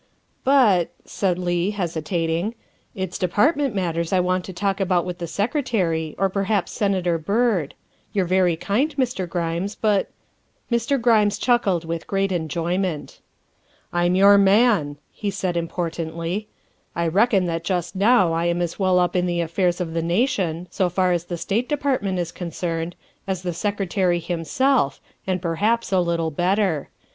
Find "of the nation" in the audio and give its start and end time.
19.79-20.65